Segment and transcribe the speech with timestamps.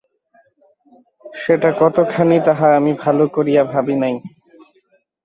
[1.35, 4.15] সেটা কতখানি তাহা আমি ভালো করিয়া ভাবি নাই।